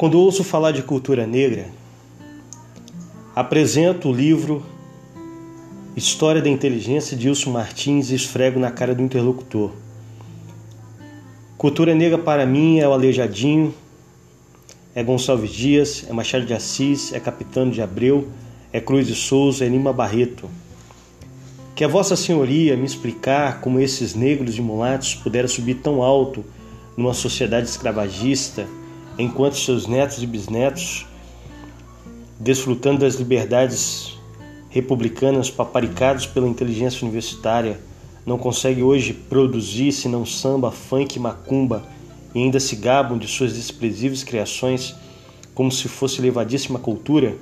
Quando 0.00 0.18
ouço 0.18 0.42
falar 0.42 0.72
de 0.72 0.82
cultura 0.82 1.26
negra, 1.26 1.66
apresento 3.36 4.08
o 4.08 4.12
livro 4.14 4.64
História 5.94 6.40
da 6.40 6.48
Inteligência 6.48 7.14
de 7.14 7.28
Wilson 7.28 7.50
Martins 7.50 8.08
e 8.08 8.14
esfrego 8.14 8.58
na 8.58 8.70
cara 8.70 8.94
do 8.94 9.02
interlocutor. 9.02 9.72
Cultura 11.58 11.94
negra 11.94 12.16
para 12.16 12.46
mim 12.46 12.78
é 12.78 12.88
o 12.88 12.94
Aleijadinho, 12.94 13.74
é 14.94 15.04
Gonçalves 15.04 15.50
Dias, 15.50 16.06
é 16.08 16.14
Machado 16.14 16.46
de 16.46 16.54
Assis, 16.54 17.12
é 17.12 17.20
Capitano 17.20 17.70
de 17.70 17.82
Abreu, 17.82 18.26
é 18.72 18.80
Cruz 18.80 19.06
de 19.06 19.14
Souza, 19.14 19.66
é 19.66 19.68
Lima 19.68 19.92
Barreto. 19.92 20.48
Que 21.74 21.84
a 21.84 21.88
Vossa 21.88 22.16
Senhoria 22.16 22.74
me 22.74 22.86
explicar 22.86 23.60
como 23.60 23.78
esses 23.78 24.14
negros 24.14 24.56
e 24.56 24.62
mulatos 24.62 25.14
puderam 25.14 25.46
subir 25.46 25.74
tão 25.74 26.02
alto 26.02 26.42
numa 26.96 27.12
sociedade 27.12 27.68
escravagista, 27.68 28.66
enquanto 29.20 29.56
seus 29.56 29.86
netos 29.86 30.22
e 30.22 30.26
bisnetos, 30.26 31.06
desfrutando 32.38 33.00
das 33.00 33.14
liberdades 33.14 34.18
republicanas 34.68 35.50
paparicados 35.50 36.26
pela 36.26 36.48
inteligência 36.48 37.04
universitária, 37.04 37.80
não 38.24 38.38
conseguem 38.38 38.84
hoje 38.84 39.12
produzir 39.12 39.92
senão 39.92 40.24
samba, 40.24 40.70
funk 40.70 41.16
e 41.16 41.18
macumba 41.20 41.84
e 42.34 42.38
ainda 42.42 42.60
se 42.60 42.76
gabam 42.76 43.18
de 43.18 43.26
suas 43.26 43.54
desprezíveis 43.54 44.22
criações 44.22 44.94
como 45.54 45.70
se 45.70 45.88
fosse 45.88 46.20
elevadíssima 46.20 46.78
cultura? 46.78 47.36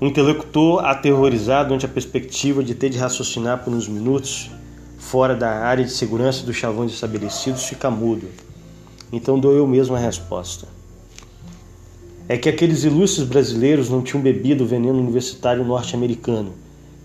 O 0.00 0.06
interlocutor, 0.06 0.84
aterrorizado 0.84 1.74
ante 1.74 1.84
a 1.84 1.88
perspectiva 1.88 2.62
de 2.62 2.74
ter 2.74 2.88
de 2.88 2.98
raciocinar 2.98 3.64
por 3.64 3.72
uns 3.72 3.88
minutos 3.88 4.50
fora 4.98 5.34
da 5.34 5.50
área 5.50 5.84
de 5.84 5.90
segurança 5.90 6.44
dos 6.44 6.56
chavões 6.56 6.92
estabelecidos, 6.92 7.64
fica 7.64 7.90
mudo. 7.90 8.28
Então 9.12 9.38
dou 9.38 9.52
eu 9.52 9.66
mesmo 9.66 9.94
a 9.94 9.98
resposta. 9.98 10.68
É 12.28 12.36
que 12.36 12.48
aqueles 12.48 12.84
ilustres 12.84 13.26
brasileiros 13.26 13.90
não 13.90 14.02
tinham 14.02 14.22
bebido 14.22 14.64
o 14.64 14.66
veneno 14.66 14.98
universitário 14.98 15.64
norte-americano 15.64 16.52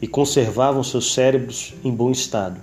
e 0.02 0.08
conservavam 0.08 0.84
seus 0.84 1.14
cérebros 1.14 1.74
em 1.84 1.92
bom 1.92 2.12
estado. 2.12 2.60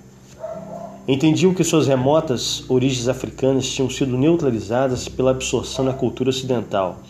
Entendiam 1.09 1.53
que 1.53 1.65
suas 1.65 1.89
remotas 1.89 2.65
origens 2.69 3.09
africanas 3.09 3.67
tinham 3.69 3.91
sido 3.91 4.17
neutralizadas 4.17 5.09
pela 5.09 5.33
absorção 5.33 5.85
na 5.85 5.93
cultura 5.93 6.31
ocidental 6.31 7.01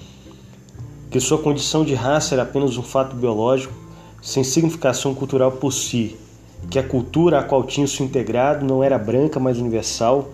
que 1.13 1.21
sua 1.21 1.37
condição 1.37 1.85
de 1.85 1.93
raça 1.93 2.35
era 2.35 2.43
apenas 2.43 2.79
um 2.79 2.83
fato 2.83 3.15
biológico 3.15 3.75
sem 4.23 4.43
significação 4.43 5.15
cultural 5.15 5.53
por 5.53 5.71
si, 5.71 6.17
que 6.71 6.79
a 6.79 6.83
cultura 6.83 7.39
a 7.39 7.43
qual 7.43 7.65
tinha 7.65 7.87
se 7.87 8.03
integrado 8.03 8.65
não 8.65 8.83
era 8.83 8.97
branca, 8.97 9.39
mas 9.39 9.59
universal, 9.59 10.31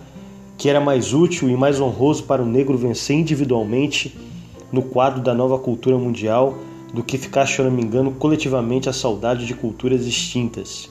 que 0.59 0.69
era 0.69 0.81
mais 0.81 1.14
útil 1.14 1.48
e 1.48 1.56
mais 1.56 1.81
honroso 1.81 2.25
para 2.25 2.42
o 2.42 2.47
negro 2.47 2.77
vencer 2.77 3.17
individualmente 3.17 4.19
no 4.73 4.83
quadro 4.83 5.23
da 5.23 5.33
nova 5.33 5.56
cultura 5.56 5.97
mundial 5.97 6.59
do 6.92 7.03
que 7.03 7.17
ficar 7.17 7.47
choramingando 7.47 8.11
coletivamente 8.11 8.89
a 8.89 8.92
saudade 8.92 9.47
de 9.47 9.55
culturas 9.55 10.05
extintas. 10.05 10.91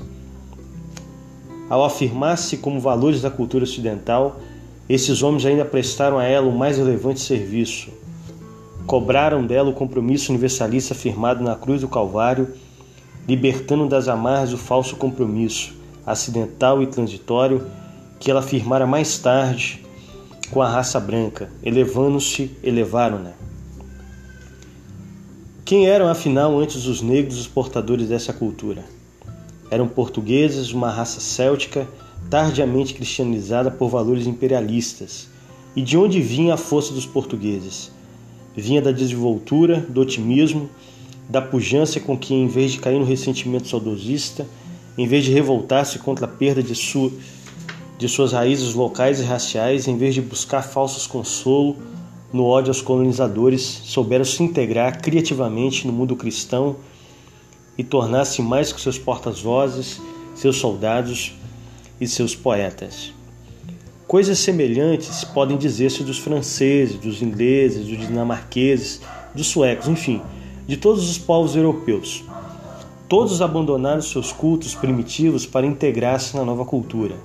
Ao 1.70 1.84
afirmar-se 1.84 2.58
como 2.58 2.80
valores 2.80 3.22
da 3.22 3.30
cultura 3.30 3.66
ocidental, 3.66 4.40
esses 4.88 5.22
homens 5.22 5.46
ainda 5.46 5.66
prestaram 5.66 6.18
a 6.18 6.24
ela 6.24 6.48
o 6.48 6.58
mais 6.58 6.78
relevante 6.78 7.20
serviço, 7.20 7.90
cobraram 8.86 9.46
dela 9.46 9.70
o 9.70 9.74
compromisso 9.74 10.32
universalista 10.32 10.96
firmado 10.96 11.44
na 11.44 11.56
cruz 11.56 11.82
do 11.82 11.90
Calvário, 11.90 12.54
libertando 13.28 13.86
das 13.86 14.08
amarras 14.08 14.54
o 14.54 14.58
falso 14.58 14.96
compromisso, 14.96 15.76
acidental 16.06 16.82
e 16.82 16.88
transitório, 16.88 17.68
que 18.20 18.30
ela 18.32 18.42
firmara 18.42 18.86
mais 18.86 19.18
tarde 19.18 19.86
com 20.52 20.62
a 20.62 20.70
raça 20.70 21.00
branca, 21.00 21.52
elevando-se, 21.64 22.52
elevaram-na. 22.64 23.34
Quem 25.66 25.88
eram 25.88 26.08
afinal 26.08 26.58
antes 26.58 26.86
os 26.86 27.02
negros 27.02 27.40
os 27.40 27.48
portadores 27.48 28.08
dessa 28.08 28.32
cultura? 28.32 28.86
Eram 29.70 29.88
portugueses, 29.88 30.72
uma 30.72 30.90
raça 30.90 31.20
céltica, 31.20 31.88
tardiamente 32.30 32.94
cristianizada 32.94 33.70
por 33.70 33.90
valores 33.90 34.26
imperialistas. 34.26 35.28
E 35.76 35.82
de 35.82 35.98
onde 35.98 36.22
vinha 36.22 36.54
a 36.54 36.58
força 36.58 36.94
dos 36.94 37.06
portugueses? 37.06 37.92
vinha 38.58 38.82
da 38.82 38.92
desenvoltura, 38.92 39.86
do 39.88 40.02
otimismo, 40.02 40.68
da 41.30 41.40
pujança 41.40 42.00
com 42.00 42.18
que, 42.18 42.34
em 42.34 42.48
vez 42.48 42.72
de 42.72 42.80
cair 42.80 42.98
no 42.98 43.06
ressentimento 43.06 43.68
saudosista, 43.68 44.48
em 44.98 45.08
vez 45.08 45.24
de 45.24 45.32
revoltar-se 45.32 46.00
contra 46.00 46.26
a 46.26 46.28
perda 46.28 46.64
de, 46.64 46.74
su 46.74 47.14
de 47.98 48.08
suas 48.08 48.32
raízes 48.32 48.76
locais 48.76 49.20
e 49.20 49.24
raciais, 49.24 49.88
em 49.88 49.98
vez 49.98 50.14
de 50.14 50.22
buscar 50.22 50.62
falsos 50.62 51.08
consolo 51.08 51.78
no 52.32 52.46
ódio 52.46 52.70
aos 52.70 52.82
colonizadores, 52.82 53.62
souberam 53.62 54.26
se 54.26 54.44
integrar 54.44 55.02
criativamente 55.02 55.88
no 55.88 55.94
mundo 55.94 56.16
cristão 56.16 56.76
e 57.78 57.84
tornar-se 57.84 58.42
mais 58.42 58.72
que 58.72 58.80
seus 58.80 58.98
portas-vozes, 58.98 60.00
seus 60.36 60.58
soldados 60.58 61.34
e 62.00 62.08
seus 62.08 62.36
poetas. 62.36 63.14
Coisas 64.08 64.40
semelhantes 64.40 65.24
podem 65.24 65.58
dizer-se 65.58 66.04
dos 66.04 66.20
franceses, 66.20 66.98
dos 66.98 67.22
ingleses, 67.22 67.88
dos 67.88 67.98
dinamarqueses, 67.98 69.02
dos 69.34 69.48
suecos, 69.48 69.88
enfim, 69.88 70.22
de 70.68 70.78
todos 70.78 71.10
os 71.10 71.18
povos 71.18 71.56
europeus. 71.56 72.24
Todos 73.10 73.42
abandonaram 73.42 74.02
seus 74.02 74.32
cultos 74.32 74.76
primitivos 74.76 75.46
para 75.46 75.66
integrar-se 75.66 76.36
na 76.36 76.46
nova 76.46 76.66
cultura. 76.66 77.16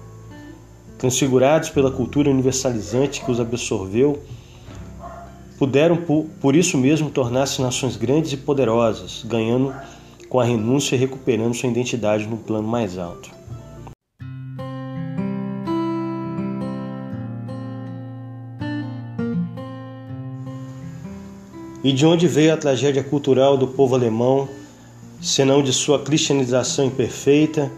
Transfigurados 1.02 1.68
pela 1.68 1.90
cultura 1.90 2.30
universalizante 2.30 3.24
que 3.24 3.30
os 3.32 3.40
absorveu, 3.40 4.22
puderam 5.58 5.98
por 6.40 6.54
isso 6.54 6.78
mesmo 6.78 7.10
tornar-se 7.10 7.60
nações 7.60 7.96
grandes 7.96 8.32
e 8.32 8.36
poderosas, 8.36 9.24
ganhando 9.24 9.74
com 10.28 10.38
a 10.38 10.44
renúncia 10.44 10.94
e 10.94 10.98
recuperando 11.00 11.54
sua 11.54 11.68
identidade 11.68 12.28
no 12.28 12.36
plano 12.36 12.68
mais 12.68 12.98
alto. 12.98 13.32
E 21.82 21.92
de 21.92 22.06
onde 22.06 22.28
veio 22.28 22.54
a 22.54 22.56
tragédia 22.56 23.02
cultural 23.02 23.56
do 23.56 23.66
povo 23.66 23.96
alemão, 23.96 24.48
senão 25.20 25.64
de 25.64 25.72
sua 25.72 25.98
cristianização 25.98 26.84
imperfeita, 26.84 27.72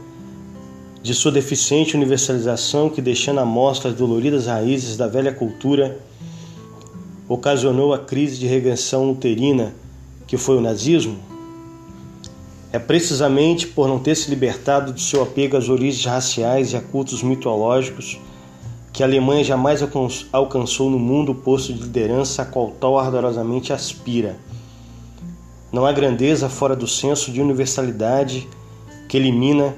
de 1.05 1.13
sua 1.13 1.31
deficiente 1.31 1.95
universalização 1.95 2.89
que, 2.89 3.03
deixando 3.03 3.39
à 3.39 3.45
mostra 3.45 3.91
as 3.91 3.97
doloridas 3.97 4.47
raízes 4.47 4.97
da 4.97 5.07
velha 5.07 5.35
cultura, 5.35 6.01
ocasionou 7.29 7.93
a 7.93 7.99
crise 7.99 8.39
de 8.39 8.47
regressão 8.47 9.11
uterina 9.11 9.75
que 10.27 10.39
foi 10.39 10.57
o 10.57 10.63
nazismo? 10.63 11.19
É 12.73 12.79
precisamente 12.79 13.67
por 13.67 13.87
não 13.87 13.99
ter 13.99 14.15
se 14.15 14.31
libertado 14.31 14.95
de 14.95 15.03
seu 15.03 15.23
apego 15.23 15.59
às 15.59 15.69
origens 15.69 16.07
raciais 16.07 16.73
e 16.73 16.77
a 16.77 16.81
cultos 16.81 17.23
mitológicos 17.23 18.19
que 18.91 19.03
a 19.03 19.07
Alemanha 19.07 19.45
jamais 19.45 19.81
alcançou 20.33 20.89
no 20.89 20.99
mundo 20.99 21.33
o 21.33 21.35
posto 21.35 21.75
de 21.75 21.83
liderança 21.83 22.41
a 22.41 22.47
qual 22.47 22.71
tal 22.81 22.99
ardorosamente 22.99 23.75
aspira. 23.75 24.39
Não 25.71 25.85
há 25.85 25.93
grandeza 25.93 26.49
fora 26.49 26.75
do 26.75 26.89
senso 26.89 27.31
de 27.31 27.43
universalidade 27.43 28.49
que 29.07 29.19
elimina, 29.19 29.75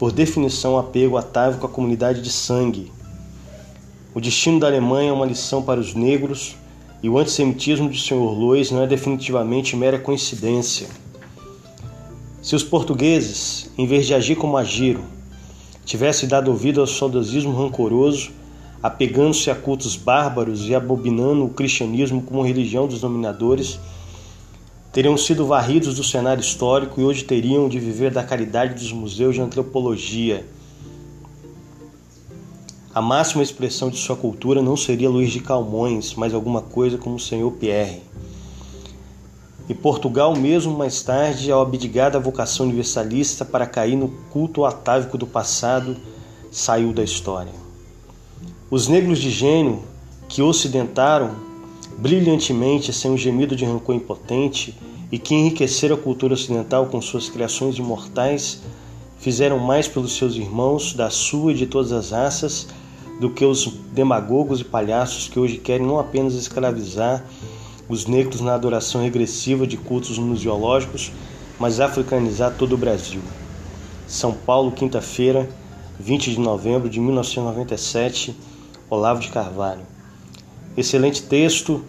por 0.00 0.10
definição, 0.12 0.78
apego 0.78 1.18
atávico 1.18 1.66
à 1.66 1.68
comunidade 1.68 2.22
de 2.22 2.30
sangue. 2.30 2.90
O 4.14 4.20
destino 4.20 4.58
da 4.58 4.66
Alemanha 4.66 5.10
é 5.10 5.12
uma 5.12 5.26
lição 5.26 5.62
para 5.62 5.78
os 5.78 5.94
negros 5.94 6.56
e 7.02 7.08
o 7.10 7.18
antissemitismo 7.18 7.90
de 7.90 8.00
Sr. 8.00 8.14
Lois 8.14 8.70
não 8.70 8.82
é 8.82 8.86
definitivamente 8.86 9.76
mera 9.76 9.98
coincidência. 9.98 10.88
Se 12.40 12.56
os 12.56 12.64
portugueses, 12.64 13.70
em 13.76 13.86
vez 13.86 14.06
de 14.06 14.14
agir 14.14 14.36
como 14.36 14.56
agiram, 14.56 15.02
tivessem 15.84 16.26
dado 16.26 16.50
ouvido 16.50 16.80
ao 16.80 16.86
saudosismo 16.86 17.52
rancoroso, 17.54 18.30
apegando-se 18.82 19.50
a 19.50 19.54
cultos 19.54 19.96
bárbaros 19.96 20.66
e 20.66 20.74
abominando 20.74 21.44
o 21.44 21.50
cristianismo 21.50 22.22
como 22.22 22.40
religião 22.40 22.86
dos 22.86 23.02
dominadores, 23.02 23.78
teriam 24.92 25.16
sido 25.16 25.46
varridos 25.46 25.94
do 25.94 26.04
cenário 26.04 26.40
histórico 26.40 27.00
e 27.00 27.04
hoje 27.04 27.24
teriam 27.24 27.68
de 27.68 27.78
viver 27.78 28.10
da 28.10 28.24
caridade 28.24 28.74
dos 28.74 28.92
museus 28.92 29.34
de 29.34 29.40
antropologia. 29.40 30.46
A 32.92 33.00
máxima 33.00 33.42
expressão 33.42 33.88
de 33.88 33.98
sua 33.98 34.16
cultura 34.16 34.60
não 34.60 34.76
seria 34.76 35.08
Luís 35.08 35.30
de 35.30 35.40
Calmões, 35.40 36.14
mas 36.14 36.34
alguma 36.34 36.60
coisa 36.60 36.98
como 36.98 37.16
o 37.16 37.20
Senhor 37.20 37.50
Pierre. 37.52 38.02
E 39.68 39.74
Portugal, 39.74 40.34
mesmo 40.34 40.76
mais 40.76 41.00
tarde, 41.00 41.52
ao 41.52 41.62
abdicar 41.62 42.10
da 42.10 42.18
vocação 42.18 42.66
universalista 42.66 43.44
para 43.44 43.66
cair 43.66 43.94
no 43.94 44.08
culto 44.32 44.64
atávico 44.64 45.16
do 45.16 45.28
passado, 45.28 45.96
saiu 46.50 46.92
da 46.92 47.04
história. 47.04 47.52
Os 48.68 48.88
negros 48.88 49.20
de 49.20 49.30
gênio 49.30 49.84
que 50.28 50.42
ocidentaram 50.42 51.49
brilhantemente 52.00 52.94
sem 52.94 53.10
um 53.10 53.16
gemido 53.16 53.54
de 53.54 53.64
rancor 53.66 53.94
impotente 53.94 54.74
e 55.12 55.18
que 55.18 55.34
enriqueceram 55.34 55.96
a 55.96 55.98
cultura 55.98 56.32
ocidental 56.32 56.86
com 56.86 57.00
suas 57.00 57.28
criações 57.28 57.76
imortais, 57.76 58.62
fizeram 59.18 59.58
mais 59.58 59.86
pelos 59.86 60.16
seus 60.16 60.34
irmãos, 60.34 60.94
da 60.94 61.10
sua 61.10 61.52
e 61.52 61.54
de 61.54 61.66
todas 61.66 61.92
as 61.92 62.10
raças, 62.10 62.68
do 63.20 63.28
que 63.28 63.44
os 63.44 63.66
demagogos 63.92 64.60
e 64.60 64.64
palhaços 64.64 65.28
que 65.28 65.38
hoje 65.38 65.58
querem 65.58 65.86
não 65.86 65.98
apenas 65.98 66.32
escravizar 66.34 67.22
os 67.86 68.06
negros 68.06 68.40
na 68.40 68.54
adoração 68.54 69.02
regressiva 69.02 69.66
de 69.66 69.76
cultos 69.76 70.16
museológicos, 70.16 71.12
mas 71.58 71.80
africanizar 71.80 72.54
todo 72.56 72.72
o 72.72 72.78
Brasil. 72.78 73.20
São 74.06 74.32
Paulo, 74.32 74.72
quinta-feira, 74.72 75.50
20 75.98 76.30
de 76.30 76.40
novembro 76.40 76.88
de 76.88 76.98
1997, 76.98 78.34
Olavo 78.88 79.20
de 79.20 79.28
Carvalho. 79.28 79.99
Excelente 80.76 81.22
texto, 81.22 81.84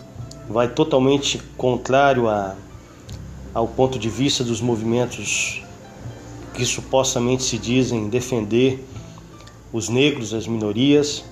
vai 0.50 0.68
totalmente 0.68 1.42
contrário 1.58 2.28
a, 2.28 2.56
ao 3.54 3.68
ponto 3.68 4.00
de 4.00 4.10
vista 4.10 4.44
dos 4.44 4.60
movimentos 4.60 5.64
que 6.54 6.66
supostamente 6.66 7.44
se 7.44 7.58
dizem 7.58 8.10
defender 8.10 8.86
os 9.72 9.88
negros, 9.88 10.34
as 10.34 10.48
minorias. 10.48 11.24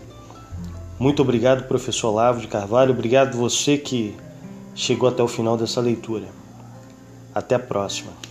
Muito 0.98 1.22
obrigado, 1.22 1.68
professor 1.68 2.10
Olavo 2.10 2.40
de 2.40 2.48
Carvalho. 2.48 2.92
Obrigado 2.92 3.38
você 3.38 3.78
que 3.78 4.16
chegou 4.76 5.10
até 5.10 5.22
o 5.22 5.28
final 5.28 5.58
dessa 5.58 5.82
leitura. 5.82 6.28
Até 7.34 7.56
a 7.56 7.60
próxima. 7.60 8.29